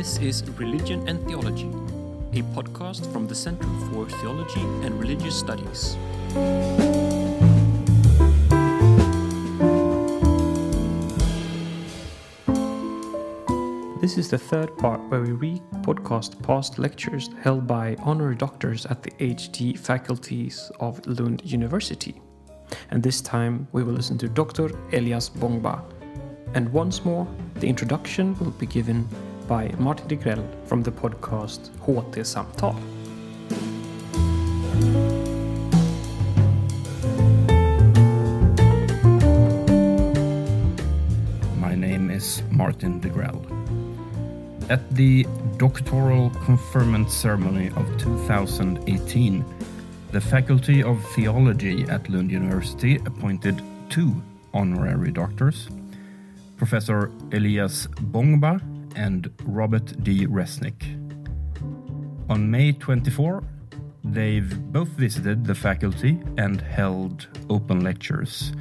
[0.00, 1.68] This is Religion and Theology,
[2.32, 5.94] a podcast from the Center for Theology and Religious Studies.
[14.00, 19.02] This is the third part where we re-podcast past lectures held by honorary doctors at
[19.02, 22.22] the HT faculties of Lund University.
[22.90, 24.70] And this time we will listen to Dr.
[24.94, 25.84] Elias Bongmba.
[26.54, 29.06] And once more, the introduction will be given
[29.50, 32.72] by Martin de Grell from the podcast HT Samtal.
[41.58, 43.44] My name is Martin de Grell.
[44.68, 49.44] At the doctoral conferment ceremony of 2018,
[50.12, 54.14] the Faculty of Theology at Lund University appointed two
[54.54, 55.68] honorary doctors,
[56.56, 60.26] Professor Elias Bongmba and Robert D.
[60.26, 60.96] Resnick.
[62.28, 63.42] On May 24,
[64.04, 68.52] they've both visited the faculty and held open lectures.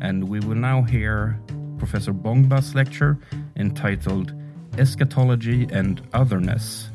[0.00, 1.38] And we will now hear
[1.78, 3.18] Professor Bongmba's lecture
[3.56, 4.32] entitled
[4.78, 6.90] Eschatology and Otherness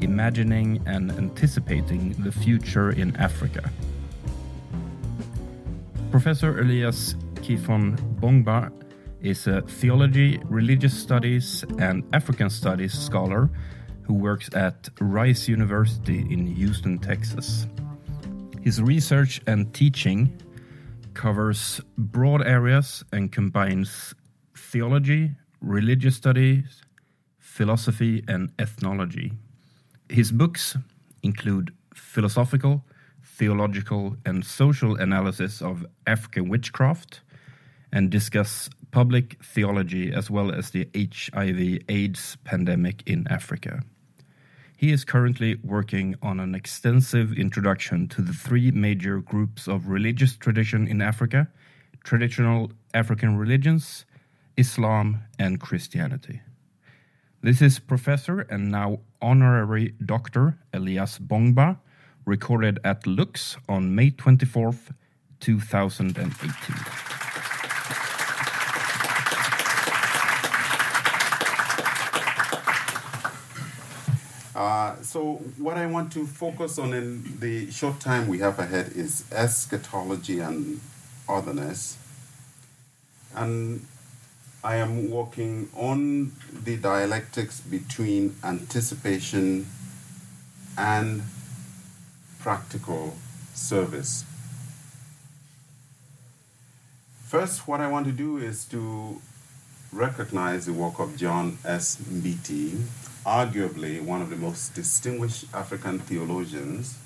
[0.00, 3.70] Imagining and Anticipating the Future in Africa.
[6.10, 8.70] Professor Elias Kifon Bongmba
[9.22, 13.50] is a theology, religious studies, and African studies scholar
[14.02, 17.66] who works at Rice University in Houston, Texas.
[18.60, 20.40] His research and teaching
[21.14, 24.14] covers broad areas and combines
[24.56, 26.82] theology, religious studies,
[27.38, 29.32] philosophy, and ethnology.
[30.08, 30.76] His books
[31.22, 32.84] include philosophical,
[33.22, 37.20] theological, and social analysis of African witchcraft
[37.92, 43.82] and discuss public theology as well as the HIV AIDS pandemic in Africa.
[44.76, 50.36] He is currently working on an extensive introduction to the three major groups of religious
[50.36, 51.48] tradition in Africa
[52.04, 54.04] traditional African religions,
[54.56, 56.40] Islam, and Christianity.
[57.42, 61.78] This is Professor and now Honorary Doctor Elias Bongmba,
[62.24, 64.92] recorded at Lux on May 24th,
[65.40, 67.21] 2018.
[74.54, 78.92] Uh, so, what I want to focus on in the short time we have ahead
[78.94, 80.80] is eschatology and
[81.26, 81.96] otherness.
[83.34, 83.86] And
[84.62, 89.66] I am working on the dialectics between anticipation
[90.76, 91.22] and
[92.38, 93.16] practical
[93.54, 94.24] service.
[97.24, 99.20] First, what I want to do is to
[99.92, 101.96] recognize the work of John S.
[101.96, 102.78] Mbiti,
[103.24, 106.96] arguably one of the most distinguished African theologians.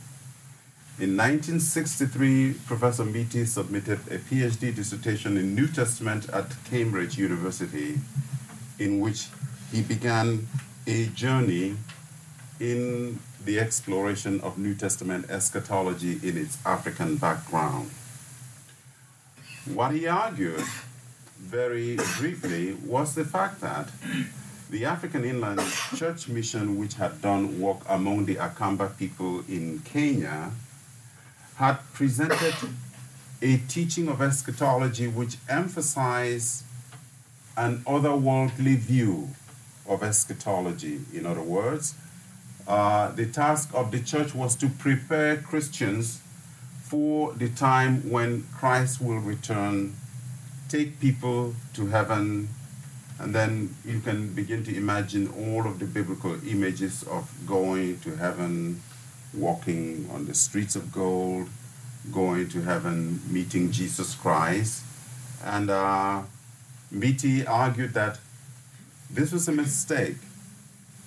[0.98, 7.98] In 1963, Professor Mbiti submitted a PhD dissertation in New Testament at Cambridge University,
[8.78, 9.26] in which
[9.70, 10.48] he began
[10.86, 11.76] a journey
[12.58, 17.90] in the exploration of New Testament eschatology in its African background.
[19.74, 20.64] What he argued,
[21.38, 23.90] very briefly, was the fact that
[24.70, 25.60] the African Inland
[25.96, 30.50] Church Mission, which had done work among the Akamba people in Kenya,
[31.56, 32.54] had presented
[33.42, 36.64] a teaching of eschatology which emphasized
[37.56, 39.28] an otherworldly view
[39.88, 41.00] of eschatology.
[41.14, 41.94] In other words,
[42.66, 46.20] uh, the task of the church was to prepare Christians
[46.82, 49.94] for the time when Christ will return,
[50.68, 52.48] take people to heaven,
[53.18, 58.16] and then you can begin to imagine all of the biblical images of going to
[58.16, 58.82] heaven,
[59.32, 61.48] walking on the streets of gold,
[62.12, 64.82] going to heaven, meeting Jesus Christ.
[65.44, 66.22] And uh,
[67.46, 68.18] argued that
[69.10, 70.16] this was a mistake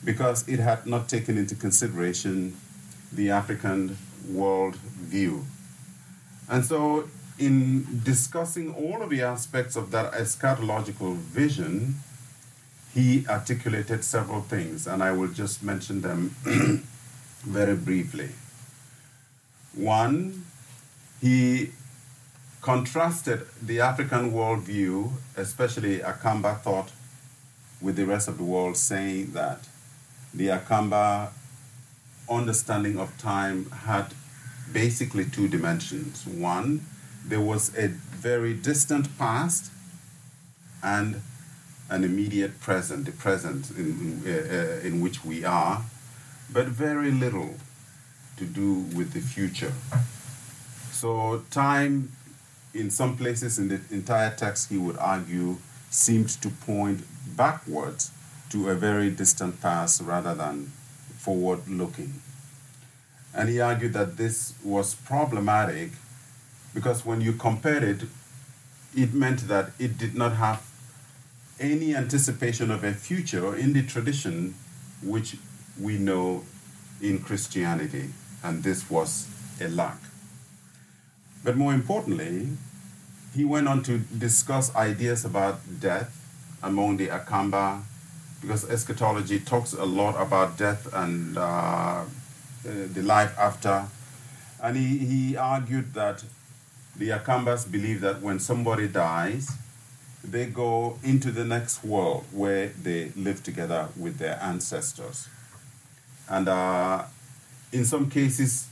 [0.04, 2.56] because it had not taken into consideration
[3.12, 3.98] the African
[4.30, 5.46] world view.
[6.50, 7.08] And so,
[7.40, 11.96] in discussing all of the aspects of that eschatological vision,
[12.94, 16.36] he articulated several things, and I will just mention them
[17.44, 18.30] very briefly.
[19.74, 20.46] One,
[21.22, 21.72] he
[22.62, 26.92] contrasted the African worldview, especially Akamba thought,
[27.82, 29.68] with the rest of the world, saying that
[30.34, 31.30] the Akamba
[32.30, 34.14] understanding of time had
[34.74, 36.26] basically two dimensions.
[36.28, 36.86] One,
[37.26, 39.72] there was a very distant past
[40.84, 41.22] and
[41.90, 45.84] an immediate present, the present in, uh, in which we are,
[46.52, 47.56] but very little
[48.38, 49.74] to do with the future.
[50.92, 52.12] So, time
[52.74, 55.58] in some places in the entire text, he would argue,
[55.90, 57.04] seemed to point
[57.36, 58.12] backwards
[58.50, 60.72] to a very distant past rather than
[61.18, 62.22] forward looking.
[63.34, 65.92] And he argued that this was problematic
[66.80, 68.04] because when you compared it,
[68.96, 70.66] it meant that it did not have
[71.60, 74.56] any anticipation of a future in the tradition
[75.04, 75.36] which
[75.78, 76.46] we know
[77.02, 78.06] in Christianity,
[78.42, 79.28] and this was
[79.60, 79.98] a lack.
[81.44, 82.48] But more importantly,
[83.36, 86.16] he went on to discuss ideas about death
[86.64, 87.82] among the Akamba,
[88.40, 92.06] because eschatology talks a lot about death and uh,
[92.64, 93.86] the life after.
[94.64, 96.24] And he, he argued that
[97.00, 99.50] the Akambas believe that when somebody dies,
[100.22, 105.30] they go into the next world where they live together with their ancestors.
[106.30, 107.06] And uh,
[107.72, 108.68] in some cases,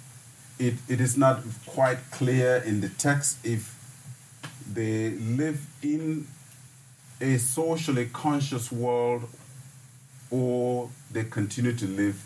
[0.59, 3.73] it, it is not quite clear in the text if
[4.71, 6.27] they live in
[7.21, 9.23] a socially conscious world
[10.29, 12.21] or they continue to live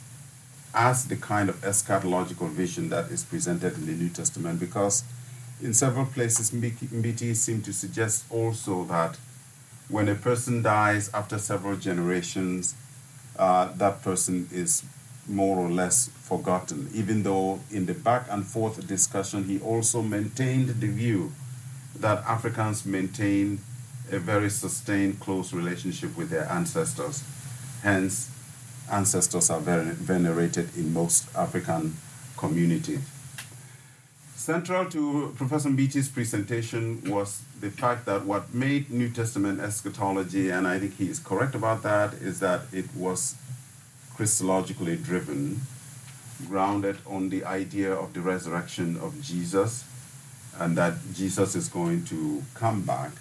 [0.73, 5.03] as the kind of eschatological vision that is presented in the New Testament because
[5.61, 9.17] in several places Mbiti seem to suggest also that
[9.89, 12.75] when a person dies after several generations,
[13.37, 14.83] uh, that person is
[15.27, 20.67] more or less forgotten, even though in the back and forth discussion he also maintained
[20.81, 21.31] the view
[21.99, 23.59] that Africans maintain
[24.11, 27.23] a very sustained, close relationship with their ancestors.
[27.83, 28.29] Hence,
[28.91, 31.95] ancestors are very venerated in most African
[32.37, 32.99] communities.
[34.41, 40.67] Central to Professor Mbiti's presentation was the fact that what made New Testament eschatology, and
[40.67, 43.35] I think he is correct about that, is that it was
[44.15, 45.61] Christologically driven,
[46.47, 49.83] grounded on the idea of the resurrection of Jesus,
[50.57, 53.11] and that Jesus is going to come back.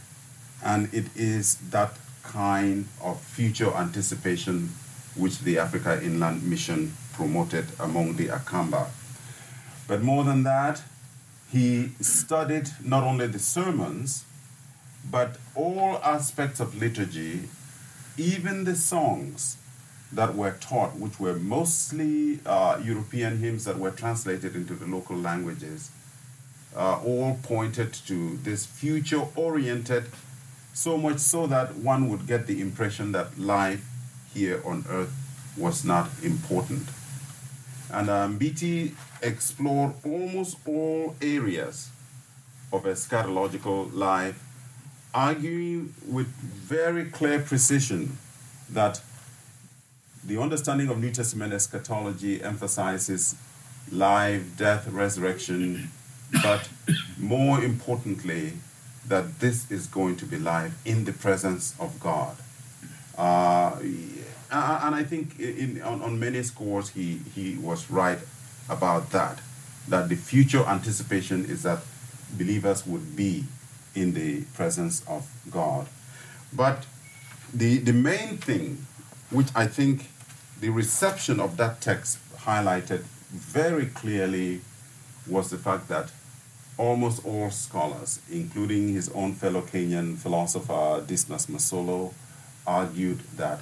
[0.65, 4.71] And it is that kind of future anticipation
[5.17, 8.87] which the Africa Inland Mission promoted among the Akamba.
[9.87, 10.83] But more than that,
[11.51, 14.25] he studied not only the sermons,
[15.11, 17.49] but all aspects of liturgy,
[18.17, 19.57] even the songs
[20.13, 25.17] that were taught, which were mostly uh, European hymns that were translated into the local
[25.17, 25.91] languages,
[26.77, 30.05] uh, all pointed to this future oriented,
[30.73, 33.85] so much so that one would get the impression that life
[34.33, 35.13] here on earth
[35.57, 36.87] was not important.
[37.93, 38.93] And um, Mbiti
[39.23, 41.91] explored almost all areas
[42.73, 44.43] of eschatological life,
[45.13, 48.19] arguing with very clear precision
[48.69, 49.01] that
[50.25, 53.35] the understanding of New Testament eschatology emphasizes
[53.91, 55.91] life, death, resurrection,
[56.43, 56.69] but
[57.19, 58.53] more importantly,
[59.09, 62.37] that this is going to be life in the presence of God.
[63.19, 63.77] Uh,
[64.51, 68.19] Uh-huh, and I think in, on, on many scores he, he was right
[68.69, 69.41] about that,
[69.89, 71.81] that the future anticipation is that
[72.37, 73.45] believers would be
[73.95, 75.87] in the presence of God.
[76.53, 76.87] But
[77.55, 78.87] the, the main thing,
[79.31, 80.09] which I think
[80.61, 84.63] the reception of that text highlighted very clearly,
[85.29, 86.11] was the fact that
[86.77, 92.15] almost all scholars, including his own fellow Kenyan philosopher Dismas Masolo,
[92.67, 93.61] argued that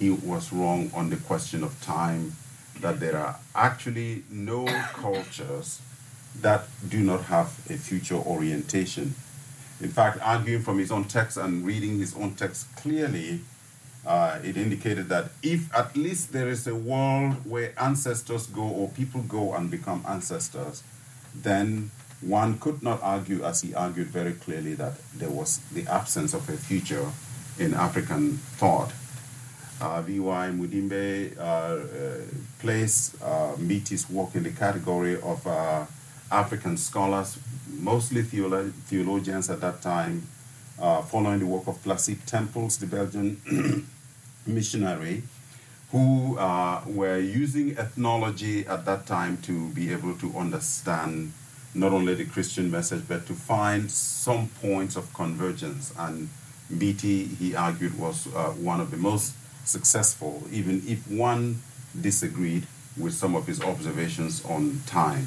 [0.00, 2.34] he was wrong on the question of time,
[2.80, 5.80] that there are actually no cultures
[6.40, 9.14] that do not have a future orientation.
[9.80, 13.40] In fact, arguing from his own text and reading his own text clearly,
[14.06, 18.88] uh, it indicated that if at least there is a world where ancestors go or
[18.88, 20.82] people go and become ancestors,
[21.34, 21.90] then
[22.20, 26.48] one could not argue, as he argued very clearly, that there was the absence of
[26.48, 27.06] a future
[27.58, 28.92] in African thought.
[29.80, 30.50] Uh, V.Y.
[30.52, 31.78] Mudimbe uh, uh,
[32.58, 35.86] placed uh, Mbiti's work in the category of uh,
[36.30, 37.38] African scholars,
[37.78, 40.26] mostly theolo- theologians at that time,
[40.78, 43.86] following the work of Placide Tempels, the Belgian
[44.46, 45.22] missionary,
[45.92, 46.34] who
[46.86, 51.32] were using ethnology at that time to be able to understand
[51.74, 55.92] not only the Christian message, but to find some points of convergence.
[55.98, 56.28] And
[56.72, 59.34] Mbiti, he argued, was uh, one of the most
[59.70, 61.62] successful, even if one
[61.98, 65.26] disagreed with some of his observations on time.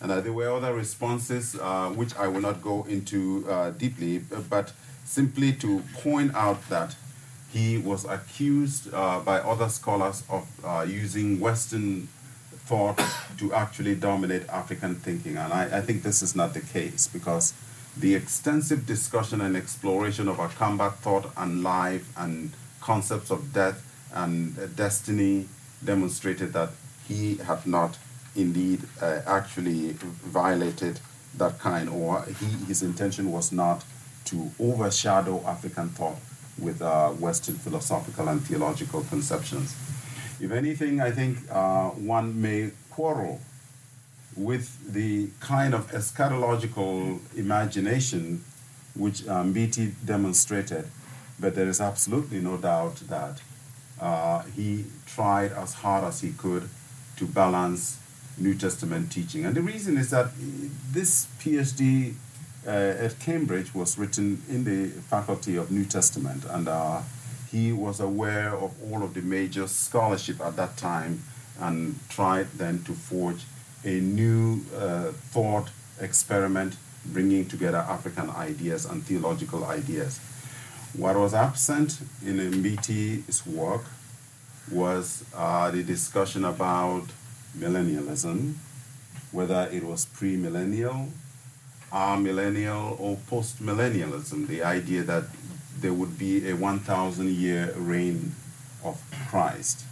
[0.00, 4.18] And uh, there were other responses, uh, which I will not go into uh, deeply,
[4.50, 4.72] but
[5.04, 6.96] simply to point out that
[7.52, 12.08] he was accused uh, by other scholars of uh, using Western
[12.64, 13.00] thought
[13.38, 15.36] to actually dominate African thinking.
[15.36, 17.52] And I, I, think this is not the case because
[17.96, 23.82] the extensive discussion and exploration of Akamba thought and life and concepts of death
[24.14, 25.48] and uh, destiny
[25.84, 26.70] demonstrated that
[27.08, 27.98] he had not
[28.36, 31.00] indeed uh, actually violated
[31.36, 33.84] that kind, or he, his intention was not
[34.26, 36.16] to overshadow African thought
[36.58, 39.74] with uh, Western philosophical and theological conceptions.
[40.40, 43.40] If anything, I think uh, one may quarrel
[44.36, 48.44] with the kind of eschatological imagination
[48.94, 50.86] which um, Mbiti demonstrated,
[51.42, 53.42] but there is absolutely no doubt that
[54.00, 56.68] uh, he tried as hard as he could
[57.16, 57.98] to balance
[58.38, 59.44] New Testament teaching.
[59.44, 60.28] And the reason is that
[60.92, 62.14] this PhD
[62.66, 67.02] uh, at Cambridge was written in the faculty of New Testament, and uh,
[67.50, 71.22] he was aware of all of the major scholarship at that time
[71.60, 73.44] and tried then to forge
[73.84, 75.70] a new uh, thought
[76.00, 80.20] experiment bringing together African ideas and theological ideas.
[80.94, 83.84] What was absent in Mbiti's work
[84.70, 87.04] was uh, the discussion about
[87.56, 88.54] millennialism,
[89.30, 91.08] whether it was premillennial,
[91.92, 95.24] millennial, or postmillennialism, the idea that
[95.80, 98.34] there would be a 1,000 year reign
[98.84, 99.84] of Christ.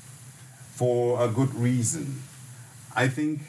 [0.75, 2.23] For a good reason.
[2.95, 3.40] I think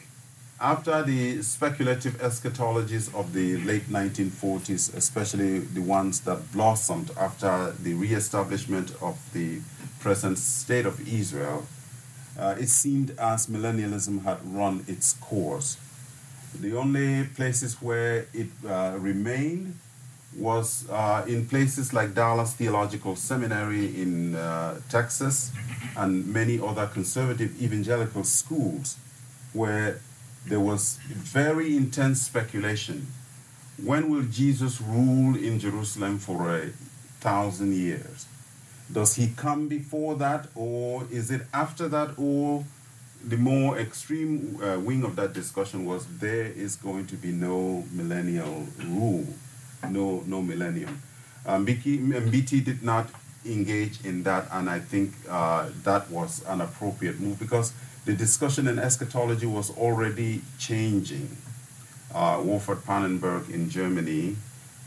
[0.62, 7.96] after the speculative eschatologies of the late 1940s, especially the ones that blossomed after the
[7.96, 9.60] re-establishment of the
[10.00, 11.66] present state of Israel,
[12.40, 15.78] uh, it seemed as millennialism had run its course.
[16.60, 19.80] The only places where it uh, remained
[20.38, 25.52] was uh, in places like Dallas Theological Seminary in uh, Texas
[25.98, 28.98] and many other conservative evangelical schools
[29.54, 30.00] where
[30.46, 33.08] there was very intense speculation.
[33.84, 36.70] When will Jesus rule in Jerusalem for a
[37.20, 38.28] thousand years?
[38.92, 42.66] Does he come before that, or is it after that, or
[43.24, 47.86] the more extreme uh, wing of that discussion was there is going to be no
[47.92, 49.28] millennial rule,
[49.90, 51.02] no no millennium.
[51.46, 53.10] Um, Mbiti did not
[53.46, 57.74] engage in that, and I think uh, that was an appropriate move because
[58.06, 61.38] the discussion in eschatology was already changing.
[62.14, 64.36] Uh, Wolfhart Pannenberg in Germany,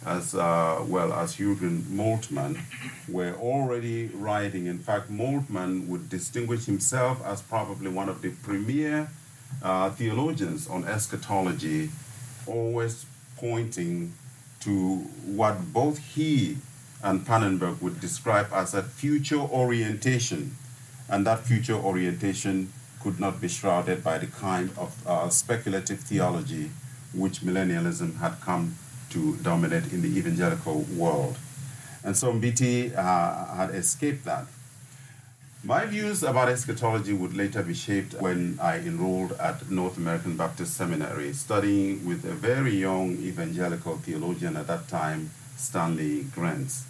[0.05, 2.59] as uh, well as Jürgen Moltmann,
[3.09, 4.67] were already writing.
[4.67, 9.09] In fact, Moltmann would distinguish himself as probably one of the premier
[9.63, 11.91] uh, theologians on eschatology,
[12.47, 13.07] always
[13.37, 14.13] pointing
[14.61, 16.57] to what both he
[17.03, 20.57] and Pannenberg would describe as a future orientation.
[21.09, 22.73] And that future orientation
[23.05, 26.71] could not be shrouded by the kind of uh, speculative theology
[27.13, 28.75] which millennialism had come
[29.11, 31.37] to dominate in the evangelical world.
[32.03, 34.47] And so Mbiti uh, had escaped that.
[35.63, 40.75] My views about eschatology would later be shaped when I enrolled at North American Baptist
[40.75, 46.83] Seminary, studying with a very young evangelical theologian at that time, Stanley Grenz,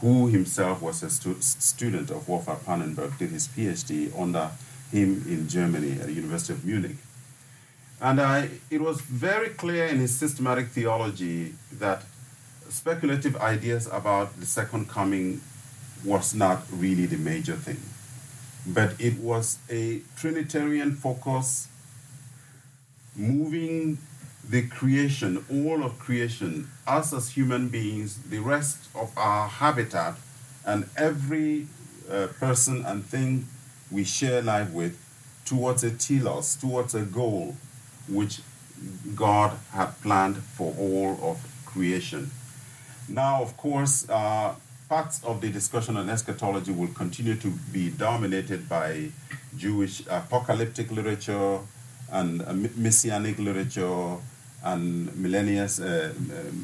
[0.00, 4.50] who himself was a stu- student of Wolfhart Pannenberg, did his PhD under
[4.92, 6.96] him in Germany at the University of Munich.
[8.00, 12.02] And I, it was very clear in his systematic theology that
[12.68, 15.40] speculative ideas about the second coming
[16.04, 17.80] was not really the major thing.
[18.66, 21.68] But it was a Trinitarian focus
[23.14, 23.98] moving
[24.48, 30.14] the creation, all of creation, us as human beings, the rest of our habitat,
[30.64, 31.66] and every
[32.10, 33.46] uh, person and thing
[33.90, 34.98] we share life with
[35.44, 37.56] towards a telos, towards a goal
[38.08, 38.40] which
[39.14, 42.30] God had planned for all of creation.
[43.08, 44.54] Now, of course, uh,
[44.88, 49.10] parts of the discussion on eschatology will continue to be dominated by
[49.56, 51.60] Jewish apocalyptic literature
[52.10, 54.16] and uh, messianic literature
[54.64, 56.10] and millennials, uh, uh,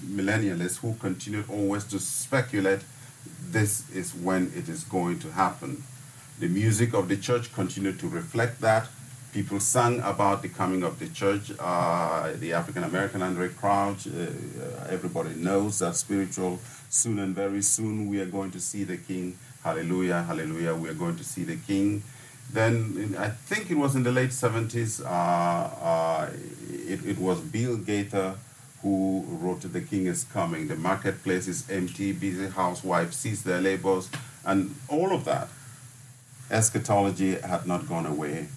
[0.06, 2.80] millennialists who continue always to speculate
[3.50, 5.82] this is when it is going to happen.
[6.38, 8.88] The music of the church continued to reflect that.
[9.32, 11.52] People sang about the coming of the church.
[11.58, 16.58] Uh, the African American Andraé Crouch, uh, everybody knows that spiritual.
[16.90, 19.38] Soon and very soon we are going to see the King.
[19.64, 22.02] Hallelujah, hallelujah, we are going to see the King.
[22.52, 26.30] Then I think it was in the late 70s, uh, uh,
[26.70, 28.34] it, it was Bill Gaither
[28.82, 30.68] who wrote The King is Coming.
[30.68, 34.10] The marketplace is empty, busy housewives cease their labors
[34.44, 35.48] And all of that,
[36.52, 38.48] eschatology had not gone away,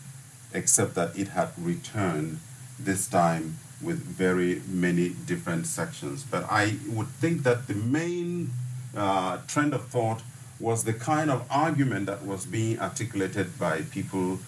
[0.54, 2.40] except that it had returned
[2.80, 6.24] this time with very many different sections.
[6.24, 8.52] But I would think that the main
[8.96, 10.22] uh, trend of thought
[10.60, 14.40] was the kind of argument that was being articulated by people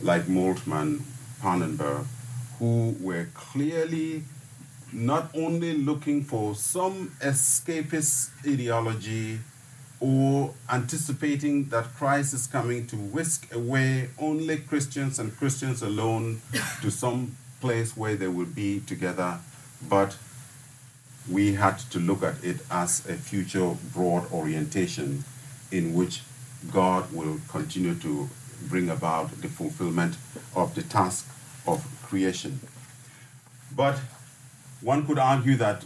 [0.00, 1.00] like Moltmann,
[1.42, 2.06] Pannenberg,
[2.58, 4.22] who were clearly
[4.92, 9.40] not only looking for some escapist ideology
[10.00, 16.42] or anticipating that Christ is coming to whisk away only Christians and Christians alone
[16.82, 19.38] to some place where they will be together,
[19.88, 20.16] but
[21.30, 25.24] we had to look at it as a future broad orientation
[25.72, 26.22] in which
[26.72, 28.28] God will continue to
[28.68, 30.16] bring about the fulfillment
[30.54, 31.26] of the task
[31.66, 32.60] of creation.
[33.74, 33.98] But
[34.80, 35.84] one could argue that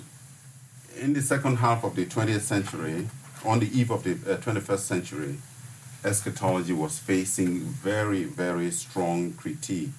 [0.98, 3.08] in the second half of the 20th century,
[3.44, 5.36] on the eve of the uh, 21st century,
[6.04, 9.90] eschatology was facing very, very strong critique.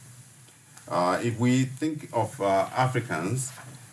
[0.87, 3.51] Uh, if we think of uh, Africans,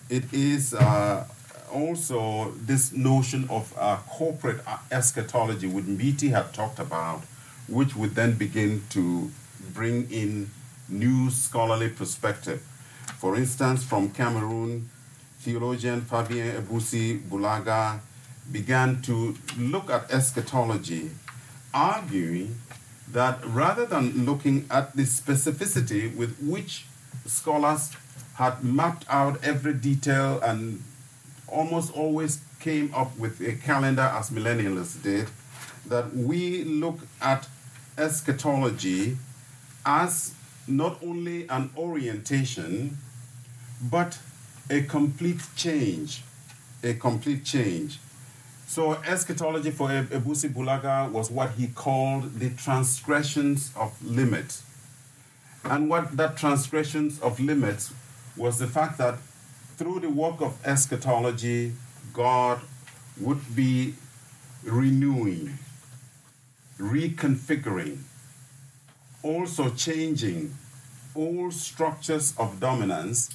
[0.09, 1.26] it is uh,
[1.73, 7.23] also this notion of uh, corporate eschatology, which Mbiti had talked about,
[7.69, 9.31] which would then begin to
[9.75, 10.50] bring in
[10.88, 12.61] new scholarly perspective.
[13.19, 14.88] For instance, from Cameroon,
[15.40, 18.00] theologian Fabien Eboussi Boulaga
[18.50, 21.11] began to look at eschatology,
[21.75, 22.61] arguing
[23.12, 26.87] that rather than looking at the specificity with which
[27.26, 27.93] scholars
[28.35, 30.83] had mapped out every detail and
[31.47, 35.28] almost always came up with a calendar as millennialists did,
[35.87, 37.49] that we look at
[37.97, 39.17] eschatology
[39.87, 40.35] as
[40.67, 42.99] not only an orientation,
[43.90, 44.19] but
[44.71, 46.23] a complete change.
[46.83, 47.99] A complete change.
[48.68, 54.62] So eschatology for Eboussi Boulaga was what he called the transgressions of limits.
[55.64, 57.94] And what that transgressions of limits
[58.37, 59.18] was the fact that
[59.78, 61.72] through the work of eschatology,
[62.12, 62.61] God
[63.18, 63.94] would be
[64.62, 65.59] renewing,
[66.78, 68.02] reconfiguring,
[69.22, 70.54] also changing
[71.14, 73.31] all structures of dominance.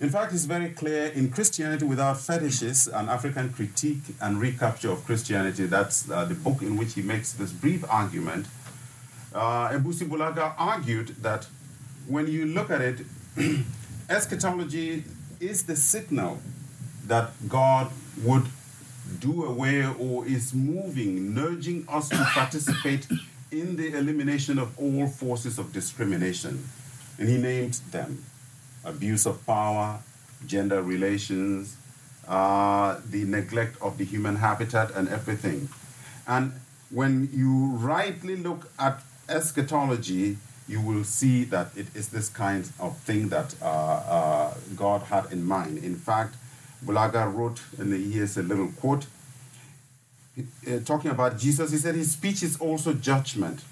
[0.00, 5.04] In fact, it's very clear in Christianity Without Fetishes, an African critique and recapture of
[5.04, 5.66] Christianity.
[5.66, 8.46] That's uh, the book in which he makes this brief argument.
[9.34, 11.46] Uh, Eboussi Boulaga argued that
[12.08, 13.00] when you look at it,
[14.08, 15.04] eschatology
[15.38, 16.38] is the signal
[17.06, 17.90] that God
[18.22, 18.46] would
[19.18, 23.06] do away or is moving, nudging us to participate
[23.52, 26.66] in the elimination of all forces of discrimination.
[27.18, 28.24] And he named them
[28.84, 30.00] abuse of power,
[30.46, 31.76] gender relations,
[32.28, 35.68] uh, the neglect of the human habitat, and everything.
[36.26, 36.52] And
[36.90, 40.36] when you rightly look at eschatology,
[40.68, 45.32] you will see that it is this kind of thing that uh, uh, God had
[45.32, 45.78] in mind.
[45.78, 46.36] In fact,
[46.84, 49.06] Boulaga wrote, and here's a little quote,
[50.38, 51.72] uh, talking about Jesus.
[51.72, 53.62] He said, His speech is also judgment.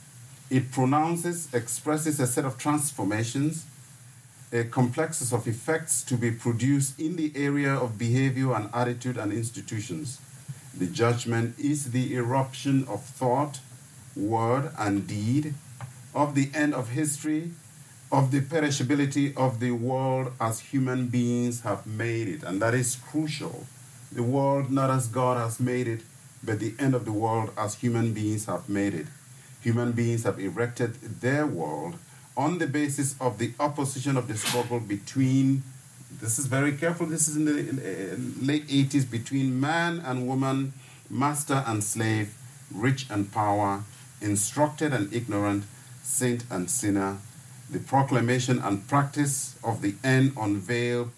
[0.51, 3.65] It pronounces, expresses a set of transformations,
[4.53, 9.33] a complexes of effects to be produced in the area of behavior and attitude and
[9.33, 10.21] institutions.
[10.77, 13.61] The judgment is the eruption of thought,
[14.17, 15.55] word, and deed
[16.15, 17.53] of the end of history,
[18.11, 22.43] of the perishability of the world as human beings have made it.
[22.43, 23.67] And that is crucial.
[24.11, 26.01] The world not as God has made it,
[26.43, 29.07] but the end of the world as human beings have made it.
[29.61, 31.97] Human beings have erected their world
[32.39, 35.65] on the basis of the opposition of the struggle between,
[36.21, 40.73] this is very careful, this is in the, in late 80s, between man and woman,
[41.11, 42.33] master and slave,
[42.73, 43.83] rich and power,
[44.21, 45.65] instructed and ignorant,
[46.05, 47.19] saint and sinner,
[47.69, 51.11] the proclamation and practice of the end unveiled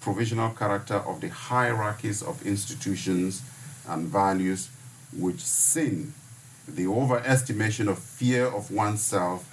[0.00, 3.42] provisional character of the hierarchies of institutions
[3.86, 4.70] and values
[5.16, 6.14] which sin,
[6.68, 9.48] the overestimation of fear of oneself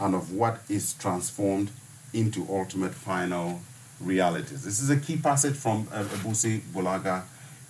[0.00, 1.70] and of what is transformed
[2.12, 3.60] into ultimate final
[4.00, 4.64] realities.
[4.64, 7.22] This is a key passage from uh, Eboussi Boulaga.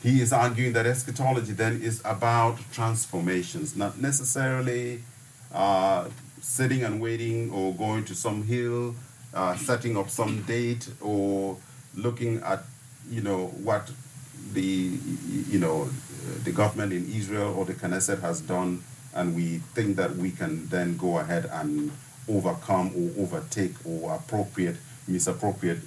[0.02, 5.02] He is arguing that eschatology then is about transformations, not necessarily
[5.54, 6.08] uh,
[6.40, 8.94] sitting and waiting or going to some hill,
[9.32, 11.56] uh, setting up some date or
[11.94, 12.64] looking at,
[13.08, 13.90] you know, what
[14.52, 14.98] the,
[15.48, 15.88] you know,
[16.44, 18.82] the government in Israel or the Knesset has done,
[19.14, 21.92] and we think that we can then go ahead and
[22.28, 24.76] overcome or overtake or appropriate,
[25.08, 25.78] misappropriate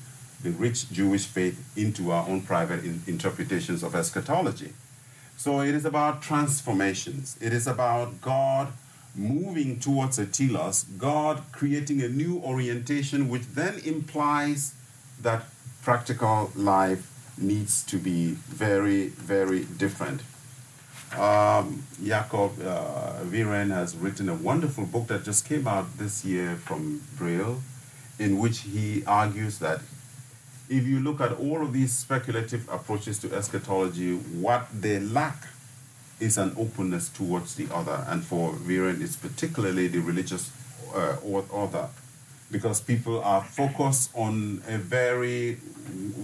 [0.44, 4.74] the rich Jewish faith into our own private in- interpretations of eschatology.
[5.38, 7.38] So it is about transformations.
[7.42, 8.74] It is about God
[9.16, 14.76] moving towards a telos, God creating a new orientation, which then implies
[15.22, 15.46] that
[15.82, 20.22] practical life needs to be very, very different.
[21.18, 26.56] Um, Jakob uh, Wirén has written a wonderful book that just came out this year
[26.56, 27.62] from Brill,
[28.20, 29.82] in which he argues that
[30.68, 35.48] if you look at all of these speculative approaches to eschatology, what they lack
[36.20, 38.04] is an openness towards the other.
[38.08, 40.52] And for Wirén, it's particularly the religious
[40.94, 41.18] uh,
[41.54, 41.90] other,
[42.52, 45.56] because people are focused on a very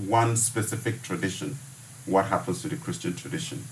[0.08, 1.58] one specific tradition.
[2.06, 3.64] What happens to the Christian tradition?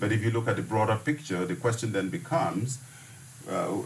[0.00, 2.78] But if you look at the broader picture, the question then becomes
[3.48, 3.78] uh,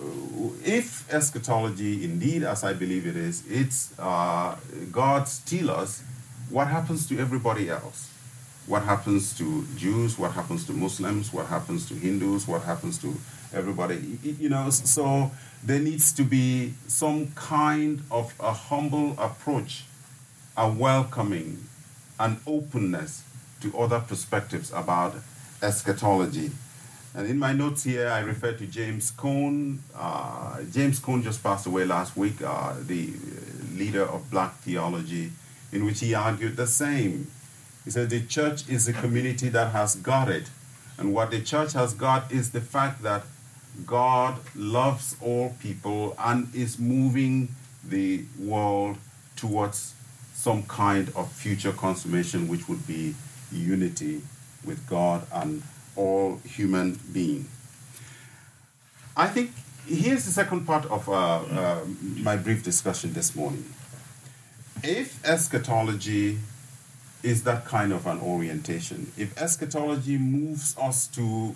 [0.65, 4.57] if eschatology, indeed, as I believe it is, it's uh,
[4.91, 6.03] God's telos,
[6.51, 8.11] what happens to everybody else?
[8.67, 10.19] What happens to Jews?
[10.19, 11.33] What happens to Muslims?
[11.33, 12.49] What happens to Hindus?
[12.49, 13.17] What happens to
[13.55, 14.19] everybody?
[14.23, 15.31] You know, so
[15.63, 19.85] there needs to be some kind of a humble approach,
[20.57, 21.65] a welcoming,
[22.19, 23.23] an openness
[23.61, 25.15] to other perspectives about
[25.63, 26.51] eschatology.
[27.15, 29.83] And in my notes here, I refer to James Cone.
[29.95, 33.13] Uh, James Cone just passed away last week, uh, the
[33.75, 35.31] leader of black theology,
[35.73, 37.31] in which he argued the same.
[37.85, 40.51] He said the church is a community that has got it.
[40.99, 43.25] And what the church has got is the fact that
[43.87, 47.49] God loves all people and is moving
[47.85, 48.97] the world
[49.37, 49.95] towards
[50.35, 53.15] some kind of future consummation, which would be
[53.51, 54.23] unity
[54.65, 55.63] with God and
[55.97, 57.49] all human being.
[59.17, 59.53] I think
[59.87, 61.81] here's the second part of uh, uh,
[62.17, 63.65] my brief discussion this morning.
[64.83, 66.39] If eschatology
[67.23, 71.55] is that kind of an orientation, if eschatology moves us to,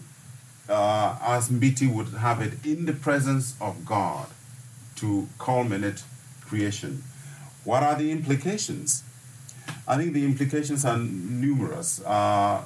[0.68, 4.28] uh, as Mbiti would have it, in the presence of God
[4.96, 6.02] to culminate
[6.42, 7.02] creation,
[7.64, 9.02] what are the implications?
[9.88, 12.00] I think the implications are numerous.
[12.04, 12.64] Uh,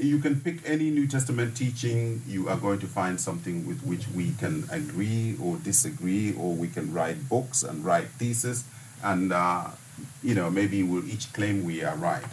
[0.00, 4.08] you can pick any New Testament teaching, you are going to find something with which
[4.08, 8.64] we can agree or disagree, or we can write books and write theses,
[9.02, 9.68] and uh,
[10.22, 12.24] you know maybe we'll each claim we are right.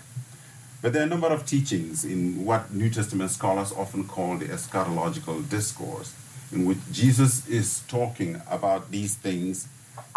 [0.82, 4.46] But there are a number of teachings in what New Testament scholars often call the
[4.46, 6.13] eschatological discourse,
[6.52, 9.68] in which Jesus is talking about these things.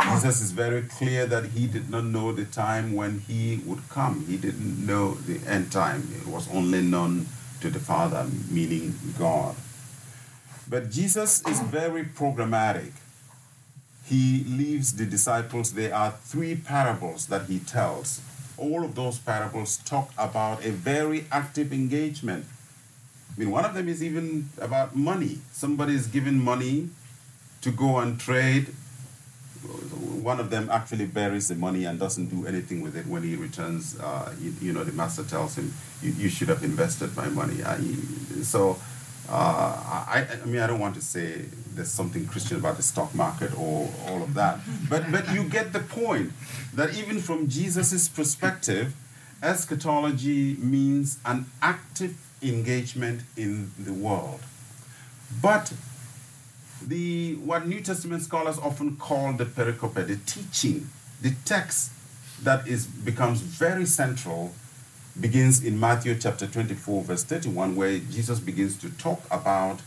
[0.02, 4.26] Jesus is very clear that he did not know the time when he would come.
[4.26, 6.08] He didn't know the end time.
[6.14, 7.26] It was only known
[7.62, 9.56] to the Father, meaning God.
[10.68, 12.92] But Jesus is very programmatic.
[14.04, 18.20] He leaves the disciples, there are three parables that he tells.
[18.60, 22.44] All of those parables talk about a very active engagement.
[23.34, 25.38] I mean, one of them is even about money.
[25.52, 26.90] Somebody is given money
[27.62, 28.66] to go and trade
[30.22, 33.36] one of them actually buries the money and doesn't do anything with it when he
[33.36, 33.98] returns.
[33.98, 37.62] Uh, you, you, know, the master tells him, "You, you should have invested my money."
[37.62, 37.78] I,
[38.42, 38.78] so,
[39.30, 43.14] uh, I, I mean, I don't want to say there's something Christian about the stock
[43.14, 46.32] market or all of that, but but you get the point
[46.74, 48.92] that even from Jesus's perspective,
[49.42, 54.40] eschatology means an active engagement in the world,
[55.40, 55.72] but
[56.84, 60.88] the what New Testament scholars often call the pericope, the teaching,
[61.22, 61.92] the text
[62.42, 64.52] that is becomes very central
[65.18, 69.80] begins in Matthew chapter 24 verse 31 where Jesus begins to talk about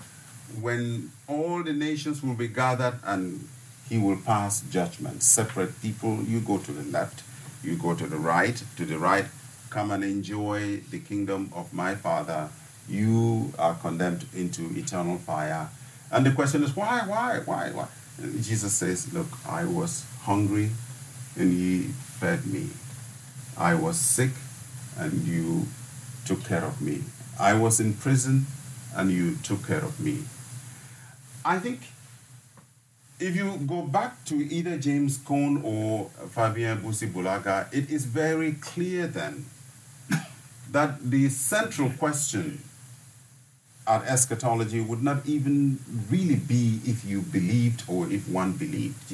[0.59, 3.47] when all the nations will be gathered and
[3.89, 7.23] he will pass judgment separate people you go to the left
[7.63, 9.25] you go to the right to the right
[9.69, 12.49] come and enjoy the kingdom of my father
[12.87, 15.69] you are condemned into eternal fire
[16.13, 17.87] and the question is, why, why, why, why?
[18.19, 20.69] And Jesus says, Look, I was hungry
[21.35, 21.87] and ye
[22.19, 22.69] fed me.
[23.57, 24.29] I was sick
[24.97, 25.65] and you
[26.25, 27.01] took care of me.
[27.39, 28.45] I was in prison
[28.95, 30.23] and you took care of me.
[31.45, 31.81] I think
[33.19, 38.53] if you go back to either James Cone or Fabien Busi Boulaga, it is very
[38.53, 39.45] clear then
[40.71, 42.61] that the central question
[43.87, 45.79] at eschatology would not even
[46.09, 49.13] really be if you believed or if one believed.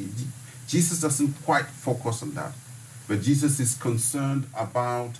[0.68, 2.54] Jesus doesn't quite focus on that,
[3.08, 5.18] but Jesus is concerned about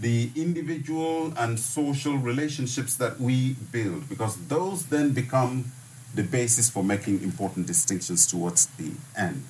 [0.00, 5.72] the individual and social relationships that we build because those then become
[6.14, 9.44] the basis for making important distinctions towards the end.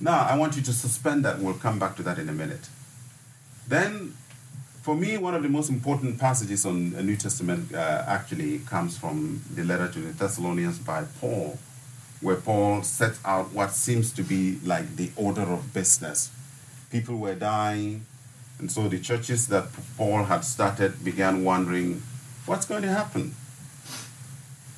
[0.00, 1.38] Now, I want you to suspend that.
[1.38, 2.68] We'll come back to that in a minute.
[3.66, 4.14] Then
[4.86, 8.96] for me, one of the most important passages on the New Testament uh, actually comes
[8.96, 11.58] from the letter to the Thessalonians by Paul,
[12.20, 16.30] where Paul sets out what seems to be like the order of business.
[16.92, 18.06] People were dying,
[18.58, 19.66] and so the churches that
[19.96, 22.02] Paul had started began wondering,
[22.46, 23.34] what's going to happen?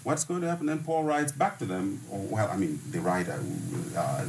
[0.03, 0.69] What's going to happen?
[0.69, 3.39] And Paul writes back to them, well, I mean, the writer,
[3.97, 4.25] uh,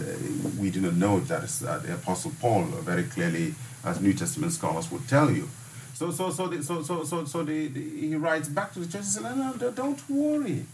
[0.60, 4.92] we do not know that uh, the Apostle Paul very clearly, as New Testament scholars
[4.92, 5.48] would tell you.
[5.94, 8.86] So, so, so, the, so, so, so, so the, the, he writes back to the
[8.86, 10.66] church and says, no, no, don't worry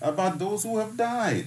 [0.00, 1.46] about those who have died.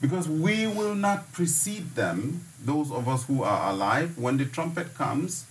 [0.00, 4.16] Because we will not precede them, those of us who are alive.
[4.16, 5.44] When the trumpet comes,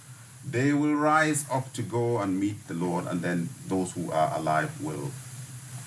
[0.50, 4.38] they will rise up to go and meet the Lord, and then those who are
[4.38, 5.12] alive will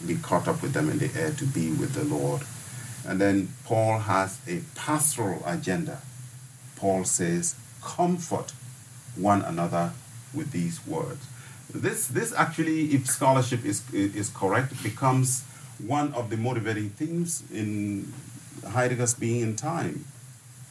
[0.06, 2.42] be caught up with them in the air to be with the Lord.
[3.06, 6.00] And then Paul has a pastoral agenda.
[6.76, 8.52] Paul says, Comfort
[9.16, 9.92] one another
[10.34, 11.26] with these words.
[11.72, 15.44] This, this actually, if scholarship is, is correct, becomes
[15.78, 18.12] one of the motivating themes in
[18.68, 20.04] Heidegger's Being in Time,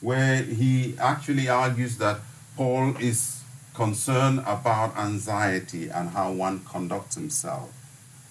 [0.02, 2.19] where he actually argues that
[2.56, 3.38] Paul is
[3.80, 7.72] concerned about anxiety and how one conducts himself.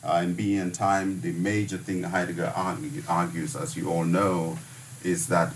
[0.04, 4.58] Uh, in Being in Time, the major thing Heidegger argues, as you all know,
[5.02, 5.54] is that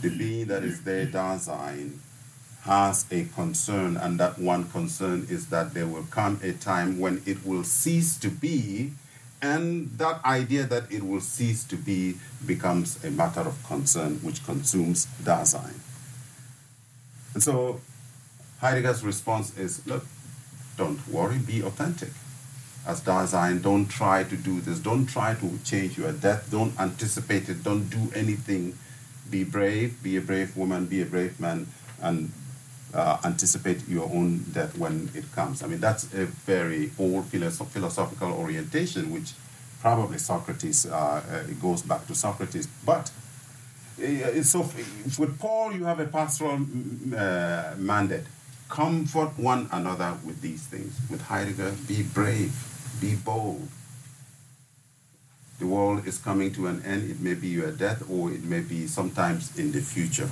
[0.00, 1.98] the being that is there, Dasein,
[2.62, 7.22] has a concern, and that one concern is that there will come a time when
[7.24, 8.90] it will cease to be,
[9.40, 14.44] and that idea that it will cease to be becomes a matter of concern which
[14.44, 15.78] consumes Dasein.
[17.34, 17.80] And so
[18.60, 20.04] Heidegger's response is look,
[20.76, 22.10] don't worry, be authentic.
[22.86, 27.48] As Dasein, don't try to do this, don't try to change your death, don't anticipate
[27.48, 28.76] it, don't do anything.
[29.30, 31.66] Be brave, be a brave woman, be a brave man,
[32.02, 32.32] and
[32.92, 35.62] uh, anticipate your own death when it comes.
[35.62, 39.32] I mean, that's a very old philosophical orientation, which
[39.80, 42.66] probably Socrates uh, uh, goes back to Socrates.
[42.84, 43.10] But
[44.02, 44.60] uh, so
[45.18, 46.60] with Paul, you have a pastoral
[47.16, 48.24] uh, mandate.
[48.70, 50.98] Comfort one another with these things.
[51.10, 52.54] With Heidegger, be brave,
[53.00, 53.68] be bold.
[55.58, 57.10] The world is coming to an end.
[57.10, 60.30] It may be your death, or it may be sometimes in the future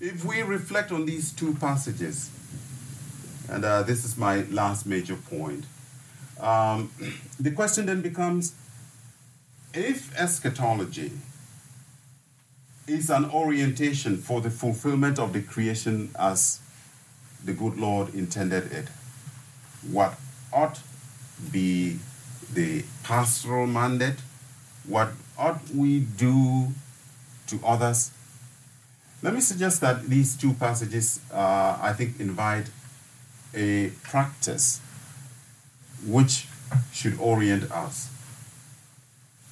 [0.00, 2.30] if we reflect on these two passages,
[3.50, 5.64] and uh, this is my last major point,
[6.40, 6.90] um,
[7.40, 8.54] the question then becomes
[9.74, 11.12] if eschatology
[12.86, 16.60] is an orientation for the fulfillment of the creation as
[17.44, 18.88] the good Lord intended it,
[19.90, 20.14] what
[20.52, 20.80] ought
[21.50, 21.98] be
[22.52, 24.20] the pastoral mandate?
[24.86, 26.68] What ought we do
[27.46, 28.12] to others
[29.22, 32.70] let me suggest that these two passages, uh, I think, invite
[33.54, 34.80] a practice
[36.06, 36.46] which
[36.92, 38.08] should orient us.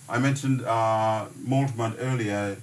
[0.09, 1.27] I mentioned uh,
[2.01, 2.57] earlier.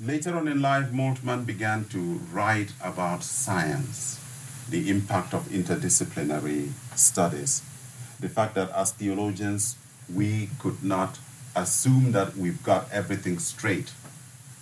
[0.00, 4.20] Later on in life, Moltmann began to write about science,
[4.68, 7.62] the impact of interdisciplinary studies,
[8.20, 9.76] the fact that as theologians,
[10.12, 11.18] we could not
[11.54, 13.92] assume that we've got everything straight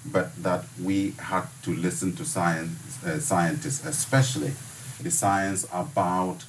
[0.04, 4.52] but that we had to listen to science, uh, scientists, especially
[5.00, 6.44] the science about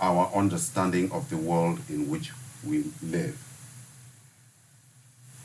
[0.00, 2.32] our understanding of the world in which
[2.64, 3.38] we live.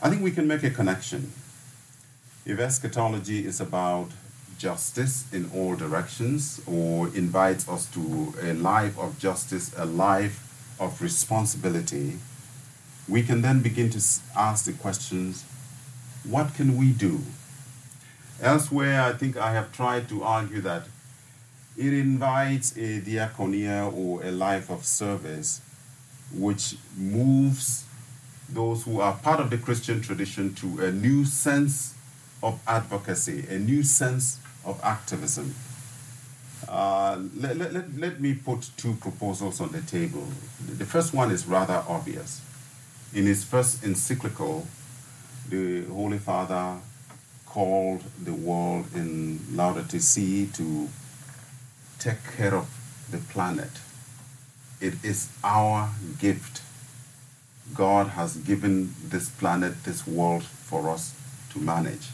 [0.02, 1.32] I think we can make a connection.
[2.46, 4.10] If eschatology is about
[4.56, 11.02] justice in all directions or invites us to a life of justice, a life of
[11.02, 12.18] responsibility,
[13.08, 14.00] we can then begin to
[14.36, 15.44] ask the questions
[16.22, 17.20] what can we do?
[18.40, 20.84] Elsewhere, I think I have tried to argue that
[21.76, 25.60] it invites a diaconia or a life of service
[26.32, 27.84] which moves
[28.48, 31.95] those who are part of the Christian tradition to a new sense
[32.42, 35.54] of advocacy, a new sense of activism.
[36.68, 40.26] Uh, let, let, let me put two proposals on the table.
[40.66, 42.40] The first one is rather obvious.
[43.14, 44.66] In his first encyclical,
[45.48, 46.78] the Holy Father
[47.46, 50.88] called the world in Laudato Si to
[51.98, 52.68] take care of
[53.10, 53.70] the planet.
[54.80, 56.62] It is our gift.
[57.74, 61.14] God has given this planet, this world for us
[61.52, 62.08] to manage.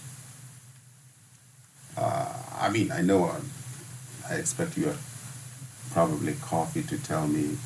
[1.96, 3.40] Uh, I mean, I know uh,
[4.28, 4.96] I expect you are
[5.92, 7.56] probably coffee to tell me,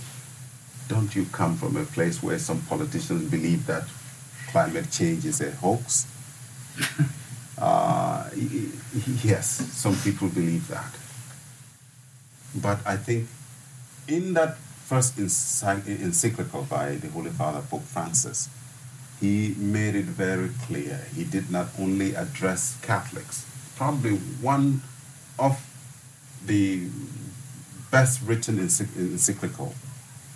[0.89, 3.85] don't you come from a place where some politicians believe that
[4.49, 6.07] climate change is a hoax?
[7.59, 8.29] Uh,
[9.25, 10.93] yes, some people believe that.
[12.55, 13.29] But I think
[14.07, 18.51] in that first encyclical by the Holy Father, Pope Francis,
[19.21, 24.83] he made it very clear he did not only address Catholics, probably one
[25.39, 25.61] of
[26.47, 26.89] the
[27.91, 29.75] best written encyclical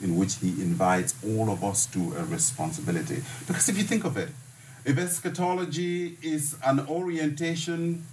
[0.03, 3.23] in which he invites all of us to a responsibility.
[3.47, 4.31] Because if you think of it,
[4.85, 8.05] if eschatology is an orientation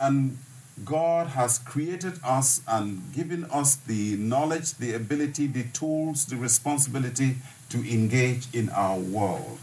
[0.00, 0.38] and
[0.84, 7.36] God has created us and given us the knowledge, the ability, the tools, the responsibility
[7.68, 9.58] to engage in our world.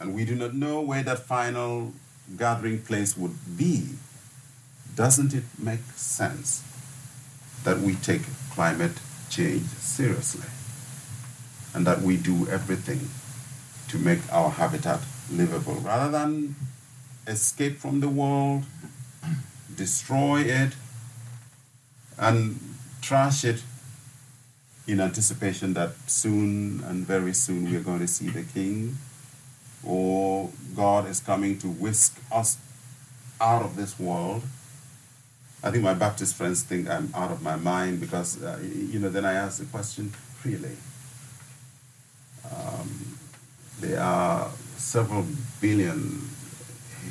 [0.00, 1.92] And we do not know where that final
[2.36, 3.90] gathering place would be.
[4.94, 6.62] Doesn't it make sense
[7.64, 8.98] that we take climate
[9.30, 10.48] change seriously
[11.74, 13.08] and that we do everything
[13.88, 16.54] to make our habitat livable rather than
[17.26, 18.64] escape from the world,
[19.76, 20.72] destroy it,
[22.18, 22.58] and
[23.00, 23.62] trash it
[24.86, 28.96] in anticipation that soon and very soon we're going to see the King
[29.86, 32.58] or God is coming to whisk us
[33.40, 34.42] out of this world.
[35.62, 39.08] I think my Baptist friends think I'm out of my mind because, uh, you know,
[39.08, 40.12] then I ask the question,
[40.44, 40.76] really?
[42.44, 43.18] Um,
[43.80, 45.26] there are several
[45.60, 46.28] billion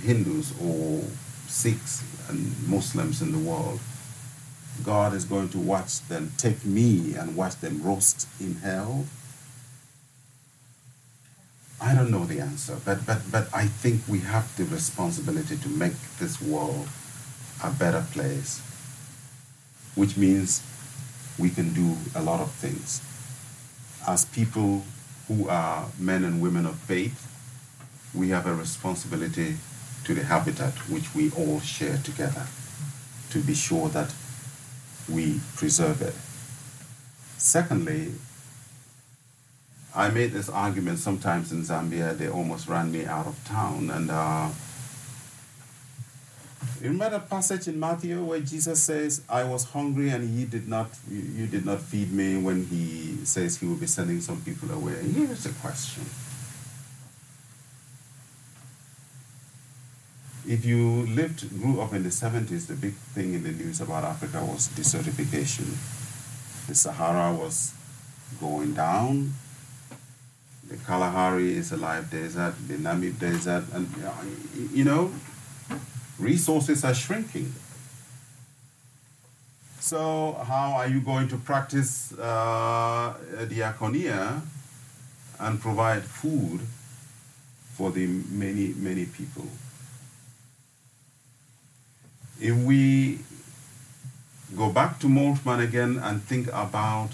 [0.04, 1.04] Hindus or
[1.48, 3.80] Sikhs and Muslims in the world.
[4.84, 9.06] God is going to watch them take me and watch them roast in hell.
[11.84, 15.68] I don't know the answer, but, but, but I think we have the responsibility to
[15.68, 16.88] make this world
[17.62, 18.62] a better place,
[19.94, 20.64] which means
[21.38, 23.02] we can do a lot of things.
[24.08, 24.84] As people
[25.28, 27.30] who are men and women of faith,
[28.14, 29.58] we have a responsibility
[30.06, 32.48] to the habitat which we all share together
[33.32, 34.14] to be sure that
[35.12, 36.16] we preserve it.
[37.38, 38.14] Secondly,
[39.96, 43.92] I made this argument sometimes in Zambia, they almost ran me out of town.
[43.92, 44.50] And uh,
[46.82, 50.68] you remember that passage in Matthew where Jesus says, I was hungry and ye did
[50.68, 54.42] not, you, you did not feed me when he says he will be sending some
[54.42, 54.96] people away?
[54.96, 56.04] Here's the question.
[60.46, 64.04] If you lived, grew up in the 70s, the big thing in the news about
[64.04, 65.78] Africa was desertification.
[66.68, 67.74] The Sahara was
[68.42, 69.34] going down.
[70.74, 73.88] The Kalahari is a live desert, the Namib Desert, and
[74.74, 75.12] you know,
[76.18, 77.54] resources are shrinking.
[79.80, 83.14] So, how are you going to practice uh,
[83.52, 84.42] diaconia
[85.40, 86.62] and provide food
[87.74, 89.46] for the many, many people?
[92.42, 93.20] If we
[94.58, 97.12] go back to Moltmann again and think about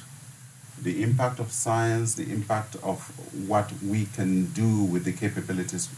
[0.84, 3.02] the impact of science, the impact of
[3.48, 5.90] what we can do with the capabilities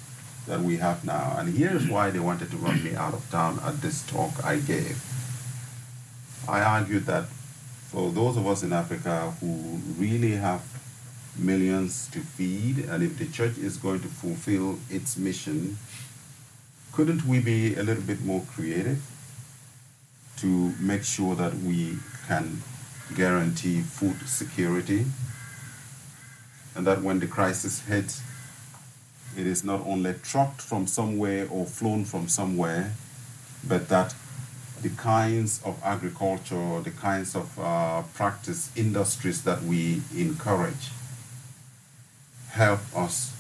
[0.47, 1.35] that we have now.
[1.37, 4.57] And here's why they wanted to run me out of town at this talk I
[4.57, 5.01] gave.
[6.47, 7.25] I argued that
[7.89, 10.63] for those of us in Africa who really have
[11.37, 15.77] millions to feed, and if the church is going to fulfill its mission,
[16.91, 19.01] couldn't we be a little bit more creative
[20.37, 22.61] to make sure that we can
[23.15, 25.05] guarantee food security
[26.75, 28.21] and that when the crisis hits,
[29.37, 32.93] it is not only trucked from somewhere or flown from somewhere,
[33.67, 34.15] but that
[34.81, 40.89] the kinds of agriculture, the kinds of uh, practice industries that we encourage
[42.51, 43.33] help us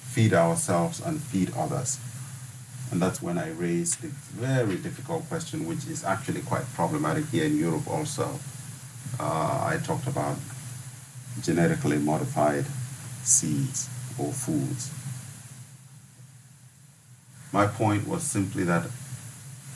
[0.00, 1.98] feed ourselves and feed others.
[2.90, 7.44] And that's when I raised the very difficult question, which is actually quite problematic here
[7.44, 8.38] in Europe also.
[9.18, 10.36] Uh, I talked about
[11.40, 12.66] genetically modified
[13.22, 14.90] seeds or foods.
[17.52, 18.86] My point was simply that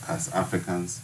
[0.07, 1.01] as Africans,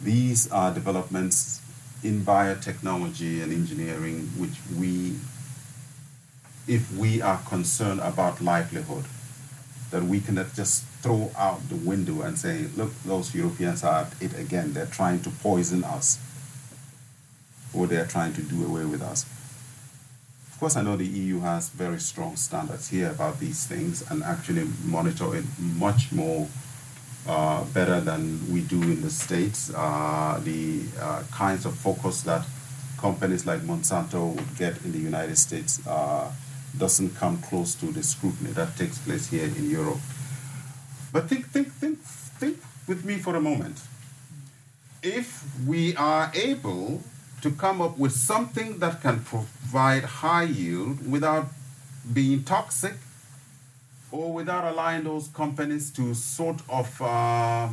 [0.00, 1.60] these are developments
[2.04, 5.16] in biotechnology and engineering which we,
[6.72, 9.04] if we are concerned about livelihood,
[9.90, 14.12] that we cannot just throw out the window and say, look, those Europeans are at
[14.22, 14.74] it again.
[14.74, 16.20] They're trying to poison us
[17.74, 19.24] or they're trying to do away with us.
[20.52, 24.24] Of course, I know the EU has very strong standards here about these things and
[24.24, 26.48] actually monitor it much more
[27.28, 29.70] uh, better than we do in the States.
[29.74, 32.44] Uh, the uh, kinds of focus that
[32.98, 36.30] companies like Monsanto would get in the United States uh,
[36.76, 40.00] doesn't come close to the scrutiny that takes place here in Europe.
[41.12, 43.80] But think, think, think, think with me for a moment.
[45.02, 47.02] If we are able
[47.42, 51.46] to come up with something that can provide high yield without
[52.12, 52.94] being toxic
[54.10, 57.68] or without allowing those companies to sort of uh,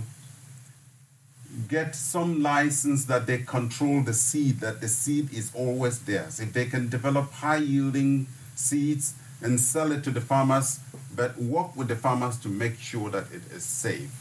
[1.67, 6.39] get some license that they control the seed, that the seed is always theirs.
[6.39, 10.79] If they can develop high yielding seeds and sell it to the farmers,
[11.15, 14.11] but work with the farmers to make sure that it is safe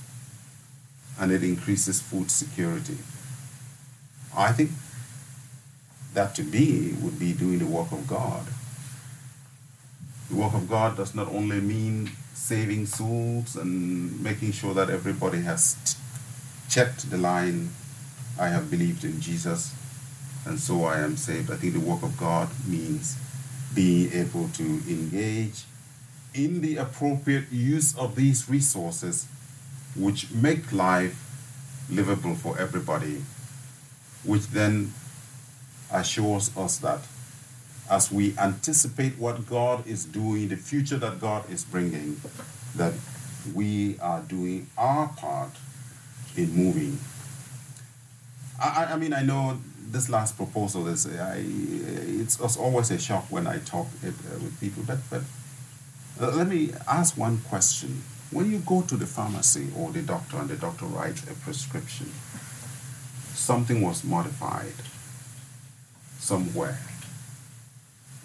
[1.18, 2.98] and it increases food security.
[4.36, 4.70] I think
[6.14, 8.46] that to me would be doing the work of God.
[10.30, 15.42] The work of God does not only mean saving souls and making sure that everybody
[15.42, 16.00] has t-
[16.70, 17.70] checked the line,
[18.38, 19.74] I have believed in Jesus,
[20.46, 21.50] and so I am saved.
[21.50, 23.16] I think the work of God means
[23.74, 25.64] being able to engage
[26.32, 29.26] in the appropriate use of these resources
[29.96, 31.20] which make life
[31.90, 33.22] livable for everybody,
[34.24, 34.92] which then
[35.94, 37.00] assures us that
[37.90, 42.20] as we anticipate what God is doing, the future that God is bringing,
[42.76, 42.94] that
[43.54, 45.50] we are doing our part
[46.36, 46.98] in moving.
[48.60, 49.58] I, I mean, I know
[49.90, 54.06] this last proposal is, I, it's, it's always a shock when I talk uh,
[54.42, 55.22] with people, but, but
[56.20, 58.02] uh, let me ask one question.
[58.30, 62.10] When you go to the pharmacy or the doctor and the doctor writes a prescription,
[63.34, 64.72] something was modified
[66.24, 66.78] somewhere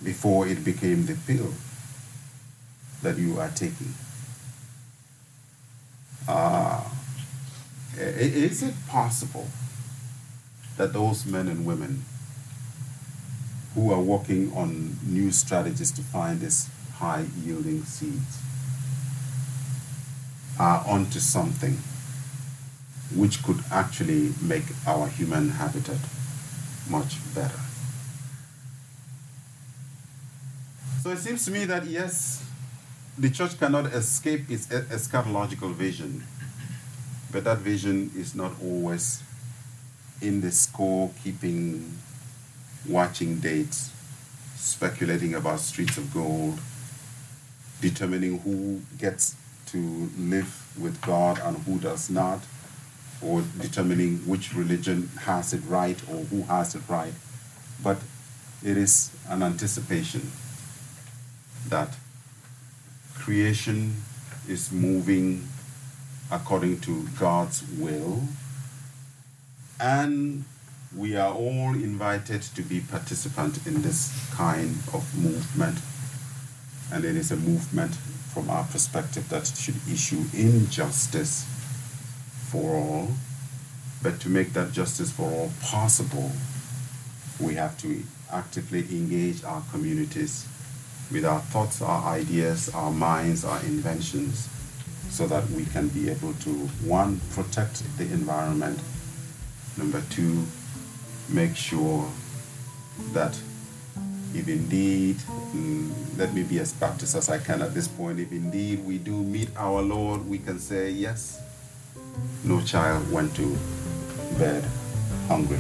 [0.01, 1.53] before it became the pill
[3.03, 3.93] that you are taking.
[6.27, 6.81] Uh,
[7.97, 9.47] is it possible
[10.77, 12.05] that those men and women
[13.75, 18.39] who are working on new strategies to find these high yielding seeds
[20.57, 21.77] are onto something
[23.13, 25.99] which could actually make our human habitat
[26.89, 27.68] much better?
[31.01, 32.43] So it seems to me that yes,
[33.17, 36.25] the church cannot escape its eschatological vision,
[37.31, 39.23] but that vision is not always
[40.21, 41.97] in the score keeping,
[42.85, 43.91] watching dates,
[44.57, 46.59] speculating about streets of gold,
[47.79, 49.37] determining who gets
[49.67, 52.41] to live with God and who does not,
[53.21, 57.13] or determining which religion has it right or who has it right.
[57.81, 57.99] But
[58.61, 60.29] it is an anticipation
[61.69, 61.95] that
[63.15, 63.95] creation
[64.47, 65.47] is moving
[66.31, 68.23] according to God's will,
[69.79, 70.45] and
[70.95, 75.77] we are all invited to be participant in this kind of movement.
[76.91, 77.93] And it is a movement
[78.33, 81.45] from our perspective that should issue injustice
[82.49, 83.09] for all.
[84.01, 86.31] But to make that justice for all possible,
[87.39, 90.47] we have to actively engage our communities
[91.11, 94.47] with our thoughts, our ideas, our minds, our inventions,
[95.09, 96.51] so that we can be able to,
[96.85, 98.79] one, protect the environment,
[99.77, 100.43] number two,
[101.29, 102.07] make sure
[103.13, 103.37] that
[104.35, 105.15] if indeed,
[105.55, 108.99] mm, let me be as Baptist as I can at this point, if indeed we
[108.99, 111.41] do meet our Lord, we can say, yes,
[112.43, 113.57] no child went to
[114.37, 114.63] bed
[115.27, 115.57] hungry.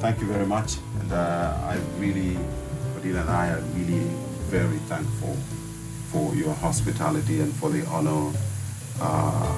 [0.00, 0.76] Thank you very much.
[1.00, 2.36] And uh, I really,
[2.94, 4.06] Fadil and I are really
[4.52, 5.34] very thankful
[6.12, 8.30] for your hospitality and for the honor.
[9.00, 9.56] Uh,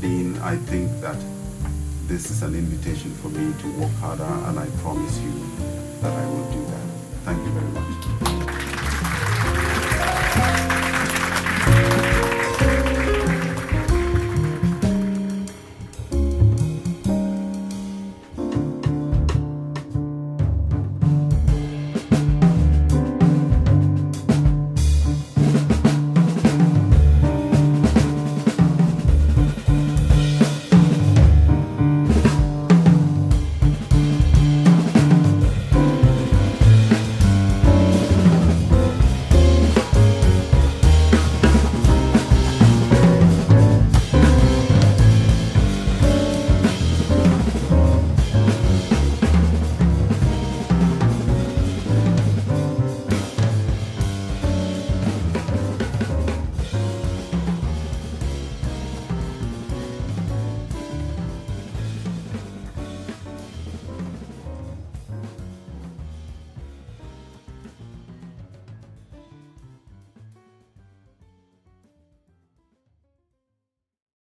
[0.00, 1.16] Dean, I think that
[2.08, 5.32] this is an invitation for me to work harder, and I promise you
[6.00, 6.86] that I will do that.
[7.26, 7.70] Thank you very
[10.56, 10.61] much.